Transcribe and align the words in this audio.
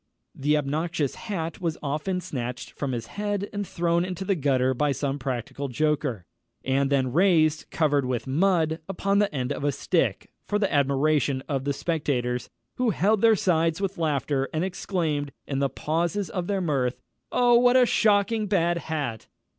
The 0.33 0.57
obnoxious 0.57 1.13
hat 1.13 1.61
was 1.61 1.77
often 1.83 2.21
snatched 2.21 2.71
from 2.71 2.91
his 2.91 3.05
head 3.05 3.47
and 3.53 3.67
thrown 3.67 4.03
into 4.03 4.25
the 4.25 4.33
gutter 4.33 4.73
by 4.73 4.93
some 4.93 5.19
practical 5.19 5.67
joker, 5.67 6.25
and 6.65 6.89
then 6.89 7.13
raised, 7.13 7.69
covered 7.69 8.05
with 8.05 8.25
mud, 8.25 8.79
upon 8.89 9.19
the 9.19 9.31
end 9.31 9.53
of 9.53 9.63
a 9.63 9.71
stick, 9.71 10.31
for 10.47 10.57
the 10.57 10.73
admiration 10.73 11.43
of 11.47 11.65
the 11.65 11.71
spectators, 11.73 12.49
who 12.77 12.89
held 12.89 13.21
their 13.21 13.35
sides 13.35 13.79
with 13.79 13.99
laughter, 13.99 14.49
and 14.51 14.63
exclaimed, 14.63 15.31
in 15.45 15.59
the 15.59 15.69
pauses 15.69 16.31
of 16.31 16.47
their 16.47 16.61
mirth, 16.61 16.99
"_Oh, 17.31 17.61
what 17.61 17.77
a 17.77 17.85
shocking 17.85 18.47
bad 18.47 18.79
hat! 18.79 19.27